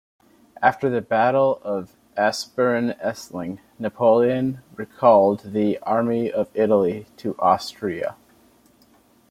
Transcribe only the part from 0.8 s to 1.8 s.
the Battle